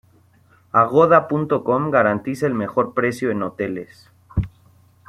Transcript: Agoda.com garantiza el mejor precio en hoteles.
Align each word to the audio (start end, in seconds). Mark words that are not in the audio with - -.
Agoda.com 0.71 1.91
garantiza 1.91 2.47
el 2.47 2.55
mejor 2.55 2.95
precio 2.95 3.29
en 3.29 3.43
hoteles. 3.43 4.09